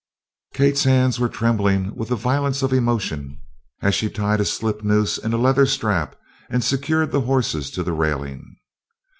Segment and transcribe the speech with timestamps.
[0.55, 3.37] Kate's hands were trembling with the violence of her emotions
[3.83, 6.15] as she tied a slip noose in a leather strap
[6.49, 8.55] and secured the horses to the railing.